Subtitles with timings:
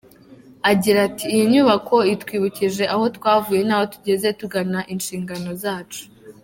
[0.71, 6.03] Agira ati “Iyi nyubako itwibukije aho tuvuye n’aho tugeze tugana inshingano zacu.